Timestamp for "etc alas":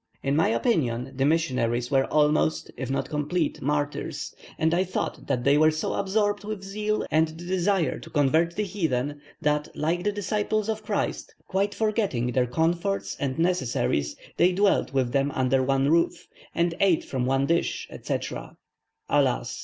17.91-19.59